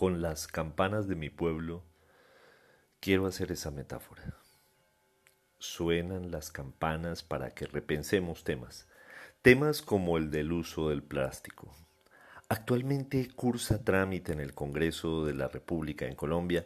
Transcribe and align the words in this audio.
con 0.00 0.22
las 0.22 0.46
campanas 0.46 1.08
de 1.08 1.14
mi 1.14 1.28
pueblo, 1.28 1.84
quiero 3.00 3.26
hacer 3.26 3.52
esa 3.52 3.70
metáfora. 3.70 4.34
Suenan 5.58 6.30
las 6.30 6.50
campanas 6.50 7.22
para 7.22 7.52
que 7.52 7.66
repensemos 7.66 8.42
temas, 8.42 8.88
temas 9.42 9.82
como 9.82 10.16
el 10.16 10.30
del 10.30 10.52
uso 10.52 10.88
del 10.88 11.02
plástico. 11.02 11.76
Actualmente 12.48 13.28
cursa 13.28 13.84
trámite 13.84 14.32
en 14.32 14.40
el 14.40 14.54
Congreso 14.54 15.26
de 15.26 15.34
la 15.34 15.48
República 15.48 16.06
en 16.06 16.14
Colombia 16.14 16.64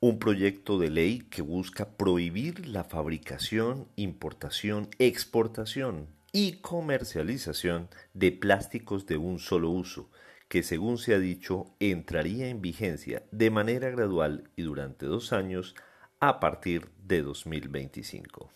un 0.00 0.18
proyecto 0.18 0.76
de 0.80 0.90
ley 0.90 1.20
que 1.30 1.42
busca 1.42 1.90
prohibir 1.90 2.66
la 2.66 2.82
fabricación, 2.82 3.86
importación, 3.94 4.88
exportación 4.98 6.08
y 6.32 6.54
comercialización 6.54 7.88
de 8.12 8.32
plásticos 8.32 9.06
de 9.06 9.18
un 9.18 9.38
solo 9.38 9.70
uso, 9.70 10.10
que 10.52 10.62
según 10.62 10.98
se 10.98 11.14
ha 11.14 11.18
dicho 11.18 11.74
entraría 11.80 12.48
en 12.48 12.60
vigencia 12.60 13.22
de 13.30 13.48
manera 13.48 13.88
gradual 13.88 14.50
y 14.54 14.60
durante 14.64 15.06
dos 15.06 15.32
años 15.32 15.74
a 16.20 16.40
partir 16.40 16.90
de 17.02 17.22
2025. 17.22 18.50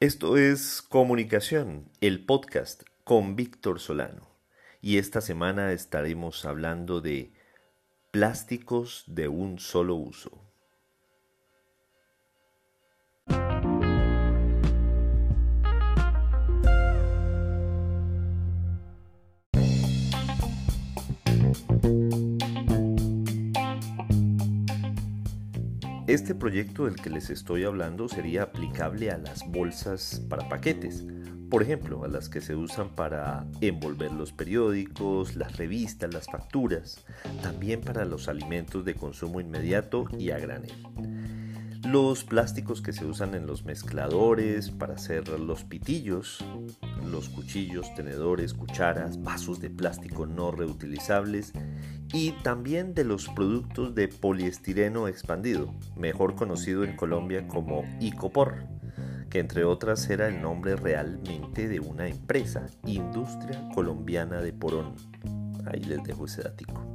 Esto 0.00 0.38
es 0.38 0.80
Comunicación, 0.80 1.90
el 2.00 2.24
podcast 2.24 2.84
con 3.04 3.36
Víctor 3.36 3.80
Solano, 3.80 4.26
y 4.80 4.96
esta 4.96 5.20
semana 5.20 5.72
estaremos 5.72 6.46
hablando 6.46 7.02
de 7.02 7.34
plásticos 8.10 9.04
de 9.06 9.28
un 9.28 9.58
solo 9.58 9.94
uso. 9.94 10.43
Este 26.06 26.34
proyecto 26.34 26.84
del 26.84 26.94
que 26.94 27.10
les 27.10 27.28
estoy 27.28 27.64
hablando 27.64 28.08
sería 28.08 28.44
aplicable 28.44 29.10
a 29.10 29.18
las 29.18 29.42
bolsas 29.50 30.22
para 30.28 30.48
paquetes, 30.48 31.04
por 31.50 31.62
ejemplo, 31.62 32.04
a 32.04 32.08
las 32.08 32.28
que 32.28 32.40
se 32.40 32.54
usan 32.54 32.94
para 32.94 33.46
envolver 33.60 34.12
los 34.12 34.32
periódicos, 34.32 35.34
las 35.34 35.56
revistas, 35.56 36.14
las 36.14 36.26
facturas, 36.26 37.04
también 37.42 37.80
para 37.80 38.04
los 38.04 38.28
alimentos 38.28 38.84
de 38.84 38.94
consumo 38.94 39.40
inmediato 39.40 40.06
y 40.18 40.30
a 40.30 40.38
granel. 40.38 40.72
Los 41.86 42.24
plásticos 42.24 42.80
que 42.80 42.92
se 42.92 43.04
usan 43.04 43.34
en 43.34 43.46
los 43.46 43.64
mezcladores 43.64 44.70
para 44.70 44.94
hacer 44.94 45.28
los 45.28 45.64
pitillos, 45.64 46.44
los 47.04 47.28
cuchillos, 47.28 47.94
tenedores, 47.94 48.54
cucharas, 48.54 49.22
vasos 49.22 49.60
de 49.60 49.70
plástico 49.70 50.26
no 50.26 50.50
reutilizables 50.50 51.52
y 52.14 52.32
también 52.42 52.94
de 52.94 53.04
los 53.04 53.28
productos 53.28 53.94
de 53.94 54.08
poliestireno 54.08 55.08
expandido, 55.08 55.74
mejor 55.96 56.34
conocido 56.34 56.84
en 56.84 56.96
Colombia 56.96 57.46
como 57.46 57.84
icopor 58.00 58.72
que 59.34 59.40
entre 59.40 59.64
otras 59.64 60.08
era 60.10 60.28
el 60.28 60.40
nombre 60.40 60.76
realmente 60.76 61.66
de 61.66 61.80
una 61.80 62.06
empresa, 62.06 62.68
Industria 62.86 63.68
Colombiana 63.74 64.40
de 64.40 64.52
Porón. 64.52 64.94
Ahí 65.66 65.80
les 65.80 66.04
dejo 66.04 66.26
ese 66.26 66.42
datico. 66.42 66.86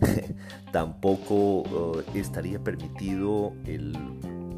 Tampoco 0.72 1.64
eh, 1.98 2.04
estaría 2.14 2.62
permitido 2.62 3.54
el 3.66 3.98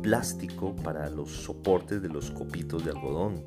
plástico 0.03 0.77
para 0.77 1.09
los 1.09 1.31
soportes 1.31 2.03
de 2.03 2.11
los 2.11 2.31
copitos 2.33 2.85
de 2.85 2.91
algodón, 2.91 3.43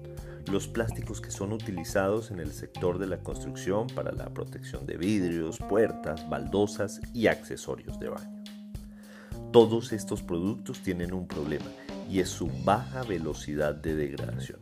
los 0.52 0.68
plásticos 0.68 1.22
que 1.22 1.32
son 1.32 1.54
utilizados 1.54 2.32
en 2.32 2.40
el 2.40 2.52
sector 2.52 2.98
de 2.98 3.08
la 3.08 3.20
construcción 3.20 3.88
para 3.88 4.12
la 4.12 4.34
protección 4.34 4.86
de 4.86 4.98
vidrios, 4.98 5.60
puertas, 5.60 6.28
baldosas 6.30 7.00
y 7.14 7.28
accesorios 7.28 8.00
de 8.00 8.10
baño. 8.10 8.44
Todos 9.52 9.94
estos 9.94 10.24
productos 10.24 10.80
tienen 10.82 11.14
un 11.14 11.28
problema 11.28 11.66
y 12.10 12.20
es 12.20 12.30
su 12.30 12.48
baja 12.64 13.04
velocidad 13.04 13.76
de 13.76 13.96
degradación. 13.96 14.60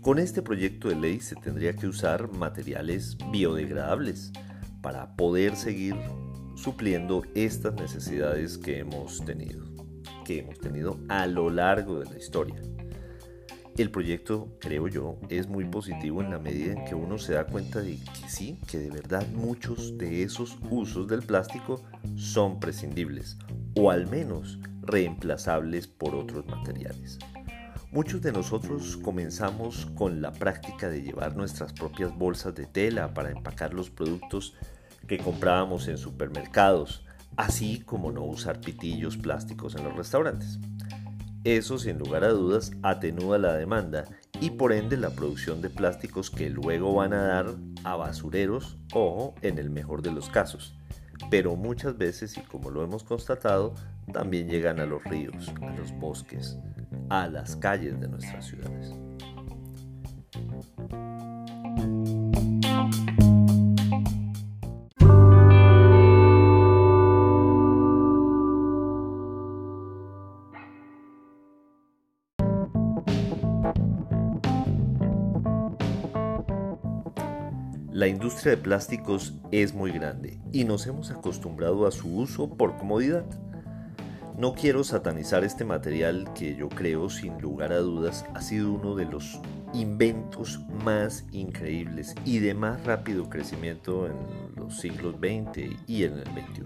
Con 0.00 0.18
este 0.18 0.42
proyecto 0.42 0.88
de 0.88 0.96
ley 0.96 1.20
se 1.20 1.34
tendría 1.36 1.74
que 1.74 1.86
usar 1.86 2.30
materiales 2.32 3.16
biodegradables 3.30 4.32
para 4.80 5.16
poder 5.16 5.56
seguir 5.56 5.96
supliendo 6.56 7.22
estas 7.34 7.74
necesidades 7.74 8.58
que 8.58 8.78
hemos 8.78 9.24
tenido, 9.24 9.64
que 10.24 10.40
hemos 10.40 10.58
tenido 10.58 10.98
a 11.08 11.26
lo 11.26 11.50
largo 11.50 11.98
de 11.98 12.10
la 12.10 12.18
historia. 12.18 12.73
El 13.76 13.90
proyecto, 13.90 14.56
creo 14.60 14.86
yo, 14.86 15.18
es 15.30 15.48
muy 15.48 15.64
positivo 15.64 16.22
en 16.22 16.30
la 16.30 16.38
medida 16.38 16.72
en 16.72 16.84
que 16.84 16.94
uno 16.94 17.18
se 17.18 17.32
da 17.32 17.44
cuenta 17.44 17.80
de 17.80 17.96
que 17.96 18.28
sí, 18.28 18.56
que 18.68 18.78
de 18.78 18.88
verdad 18.88 19.26
muchos 19.34 19.98
de 19.98 20.22
esos 20.22 20.58
usos 20.70 21.08
del 21.08 21.22
plástico 21.22 21.82
son 22.14 22.60
prescindibles, 22.60 23.36
o 23.74 23.90
al 23.90 24.06
menos 24.06 24.60
reemplazables 24.82 25.88
por 25.88 26.14
otros 26.14 26.46
materiales. 26.46 27.18
Muchos 27.90 28.22
de 28.22 28.30
nosotros 28.30 28.96
comenzamos 28.96 29.86
con 29.96 30.22
la 30.22 30.32
práctica 30.32 30.88
de 30.88 31.02
llevar 31.02 31.36
nuestras 31.36 31.72
propias 31.72 32.16
bolsas 32.16 32.54
de 32.54 32.66
tela 32.66 33.12
para 33.12 33.32
empacar 33.32 33.74
los 33.74 33.90
productos 33.90 34.54
que 35.08 35.18
comprábamos 35.18 35.88
en 35.88 35.98
supermercados, 35.98 37.04
así 37.36 37.80
como 37.80 38.12
no 38.12 38.22
usar 38.22 38.60
pitillos 38.60 39.16
plásticos 39.16 39.74
en 39.74 39.82
los 39.82 39.96
restaurantes. 39.96 40.60
Eso 41.44 41.78
sin 41.78 41.98
lugar 41.98 42.24
a 42.24 42.30
dudas 42.30 42.72
atenúa 42.82 43.38
la 43.38 43.54
demanda 43.54 44.04
y 44.40 44.50
por 44.50 44.72
ende 44.72 44.96
la 44.96 45.10
producción 45.10 45.60
de 45.60 45.70
plásticos 45.70 46.30
que 46.30 46.50
luego 46.50 46.94
van 46.94 47.12
a 47.12 47.22
dar 47.22 47.54
a 47.84 47.96
basureros 47.96 48.78
o 48.92 49.34
en 49.42 49.58
el 49.58 49.70
mejor 49.70 50.02
de 50.02 50.10
los 50.10 50.28
casos 50.30 50.74
pero 51.30 51.56
muchas 51.56 51.96
veces, 51.96 52.36
y 52.36 52.40
como 52.42 52.70
lo 52.70 52.82
hemos 52.82 53.04
constatado, 53.04 53.74
también 54.12 54.48
llegan 54.48 54.80
a 54.80 54.86
los 54.86 55.02
ríos, 55.04 55.52
a 55.62 55.70
los 55.72 55.92
bosques, 55.98 56.58
a 57.08 57.28
las 57.28 57.56
calles 57.56 58.00
de 58.00 58.08
nuestras 58.08 58.46
ciudades. 58.46 58.92
La 77.94 78.08
industria 78.08 78.56
de 78.56 78.60
plásticos 78.60 79.34
es 79.52 79.72
muy 79.72 79.92
grande 79.92 80.40
y 80.50 80.64
nos 80.64 80.84
hemos 80.88 81.12
acostumbrado 81.12 81.86
a 81.86 81.92
su 81.92 82.12
uso 82.12 82.48
por 82.56 82.76
comodidad. 82.76 83.24
No 84.36 84.54
quiero 84.54 84.82
satanizar 84.82 85.44
este 85.44 85.64
material 85.64 86.28
que 86.34 86.56
yo 86.56 86.68
creo 86.68 87.08
sin 87.08 87.40
lugar 87.40 87.70
a 87.70 87.78
dudas 87.78 88.24
ha 88.34 88.42
sido 88.42 88.72
uno 88.72 88.96
de 88.96 89.04
los 89.04 89.38
inventos 89.72 90.58
más 90.84 91.24
increíbles 91.30 92.16
y 92.24 92.40
de 92.40 92.52
más 92.54 92.84
rápido 92.84 93.30
crecimiento 93.30 94.08
en 94.08 94.16
los 94.56 94.80
siglos 94.80 95.14
XX 95.20 95.78
y 95.86 96.02
en 96.02 96.14
el 96.14 96.24
XXI. 96.24 96.64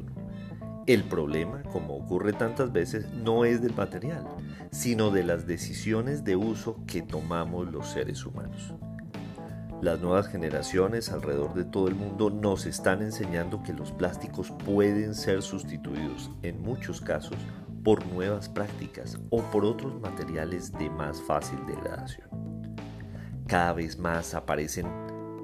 El 0.86 1.04
problema, 1.04 1.62
como 1.64 1.94
ocurre 1.94 2.32
tantas 2.32 2.72
veces, 2.72 3.06
no 3.12 3.44
es 3.44 3.60
del 3.60 3.74
material, 3.74 4.26
sino 4.70 5.10
de 5.10 5.24
las 5.24 5.46
decisiones 5.46 6.24
de 6.24 6.36
uso 6.36 6.82
que 6.86 7.02
tomamos 7.02 7.70
los 7.70 7.86
seres 7.86 8.24
humanos. 8.24 8.72
Las 9.80 10.00
nuevas 10.00 10.26
generaciones 10.26 11.10
alrededor 11.10 11.54
de 11.54 11.64
todo 11.64 11.86
el 11.86 11.94
mundo 11.94 12.30
nos 12.30 12.66
están 12.66 13.00
enseñando 13.00 13.62
que 13.62 13.72
los 13.72 13.92
plásticos 13.92 14.50
pueden 14.64 15.14
ser 15.14 15.40
sustituidos 15.40 16.32
en 16.42 16.60
muchos 16.60 17.00
casos 17.00 17.36
por 17.84 18.04
nuevas 18.06 18.48
prácticas 18.48 19.18
o 19.30 19.40
por 19.40 19.64
otros 19.64 20.00
materiales 20.00 20.72
de 20.72 20.90
más 20.90 21.22
fácil 21.22 21.64
degradación. 21.64 22.28
Cada 23.46 23.72
vez 23.72 23.96
más 23.96 24.34
aparecen, 24.34 24.88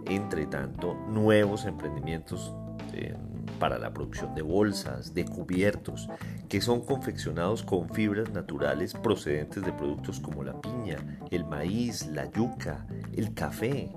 entre 0.07 0.47
tanto, 0.47 0.95
nuevos 1.09 1.65
emprendimientos 1.65 2.53
eh, 2.93 3.15
para 3.61 3.79
la 3.79 3.95
producción 3.95 4.35
de 4.35 4.43
bolsas, 4.43 5.15
de 5.15 5.25
cubiertos, 5.25 6.09
que 6.49 6.61
son 6.61 6.85
confeccionados 6.85 7.63
con 7.63 7.89
fibras 7.89 8.31
naturales 8.33 8.95
procedentes 8.95 9.65
de 9.65 9.73
productos 9.73 10.19
como 10.19 10.43
la 10.43 10.61
piña, 10.61 10.99
el 11.31 11.45
maíz, 11.45 12.07
la 12.09 12.29
yuca, 12.31 12.87
el 13.13 13.33
café, 13.33 13.93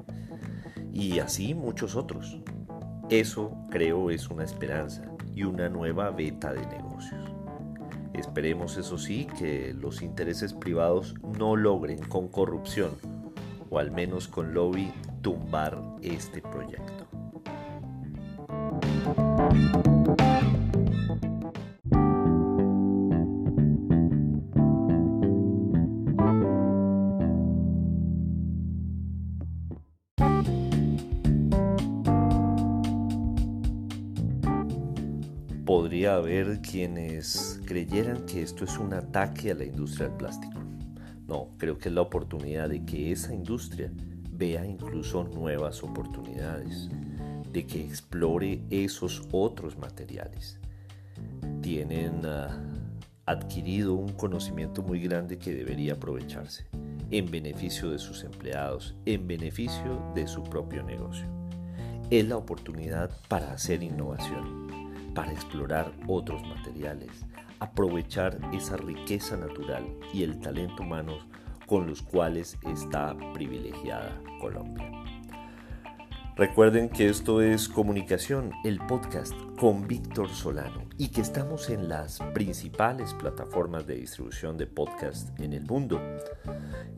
y 0.98 1.20
así 1.20 1.54
muchos 1.54 1.96
otros. 1.96 2.40
Eso 3.10 3.56
creo 3.70 4.10
es 4.10 4.30
una 4.30 4.44
esperanza 4.44 5.04
y 5.36 5.44
una 5.44 5.70
nueva 5.70 6.10
beta 6.10 6.52
de 6.52 6.66
negocios. 6.66 7.24
Esperemos 8.16 8.78
eso 8.78 8.98
sí 8.98 9.28
que 9.38 9.76
los 9.76 10.02
intereses 10.02 10.56
privados 10.56 11.14
no 11.38 11.56
logren 11.56 12.00
con 12.00 12.28
corrupción 12.30 12.98
o 13.70 13.78
al 13.78 13.92
menos 13.92 14.28
con 14.28 14.56
lobby 14.56 14.92
tumbar 15.22 15.80
este 16.02 16.42
proyecto. 16.42 17.06
Podría 35.68 36.16
haber 36.16 36.62
quienes 36.62 37.60
creyeran 37.66 38.26
que 38.26 38.42
esto 38.42 38.64
es 38.64 38.78
un 38.78 38.94
ataque 38.94 39.52
a 39.52 39.54
la 39.54 39.66
industria 39.66 40.08
del 40.08 40.16
plástico. 40.16 40.62
No, 41.28 41.50
creo 41.58 41.78
que 41.78 41.90
es 41.90 41.96
la 41.96 42.04
oportunidad 42.04 42.70
de 42.70 42.86
que 42.86 43.12
esa 43.12 43.34
industria 43.34 43.92
vea 44.32 44.66
incluso 44.66 45.26
nuevas 45.26 45.84
oportunidades, 45.84 46.90
de 47.52 47.66
que 47.66 47.84
explore 47.84 48.62
esos 48.70 49.28
otros 49.34 49.78
materiales. 49.78 50.58
Tienen 51.62 52.26
ah, 52.26 52.64
adquirido 53.26 53.94
un 53.94 54.14
conocimiento 54.14 54.82
muy 54.82 55.02
grande 55.02 55.38
que 55.38 55.54
debería 55.54 55.96
aprovecharse 55.96 56.66
en 57.12 57.30
beneficio 57.30 57.92
de 57.92 58.00
sus 58.00 58.24
empleados, 58.24 58.96
en 59.06 59.28
beneficio 59.28 60.14
de 60.16 60.30
su 60.30 60.44
propio 60.44 60.82
negocio. 60.84 61.28
Es 62.10 62.26
la 62.26 62.38
oportunidad 62.38 63.12
para 63.28 63.52
hacer 63.52 63.84
innovación, 63.84 64.77
para 65.18 65.32
explorar 65.32 65.92
otros 66.08 66.44
materiales, 66.48 67.26
aprovechar 67.60 68.38
esa 68.54 68.78
riqueza 68.78 69.36
natural 69.36 69.84
y 70.14 70.22
el 70.22 70.40
talento 70.40 70.84
humano 70.84 71.18
con 71.66 71.88
los 71.88 72.04
cuales 72.04 72.56
está 72.72 73.18
privilegiada 73.34 74.22
Colombia. 74.40 74.92
Recuerden 76.36 76.90
que 76.90 77.10
esto 77.10 77.42
es 77.42 77.68
Comunicación, 77.68 78.52
el 78.64 78.78
podcast 78.78 79.34
con 79.60 79.88
Víctor 79.88 80.30
Solano 80.30 80.84
y 81.00 81.08
que 81.08 81.22
estamos 81.22 81.72
en 81.72 81.90
las 81.90 82.20
principales 82.36 83.16
plataformas 83.16 83.88
de 83.88 83.96
distribución 83.96 84.56
de 84.56 84.68
podcast 84.68 85.38
en 85.40 85.54
el 85.54 85.66
mundo. 85.66 86.00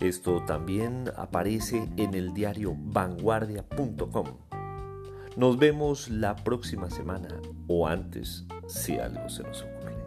Esto 0.02 0.44
también 0.44 1.10
aparece 1.16 1.88
en 1.96 2.14
el 2.16 2.34
diario 2.34 2.76
vanguardia.com. 2.78 4.49
Nos 5.40 5.58
vemos 5.58 6.10
la 6.10 6.36
próxima 6.36 6.90
semana 6.90 7.30
o 7.70 7.88
antes 7.88 8.46
si 8.68 9.00
algo 9.00 9.30
se 9.30 9.42
nos 9.44 9.62
ocurre. 9.62 9.99